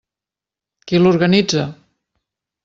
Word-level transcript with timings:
Qui 0.91 1.01
l'organitza? 1.03 1.67